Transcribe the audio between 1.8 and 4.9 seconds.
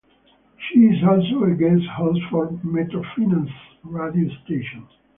host for MetroFinance radio station.